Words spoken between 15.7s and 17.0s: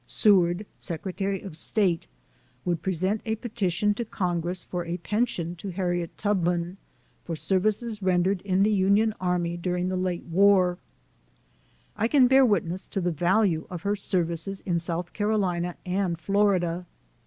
and Florida.